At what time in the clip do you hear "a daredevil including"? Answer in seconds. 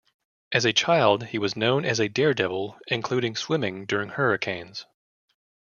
1.99-3.35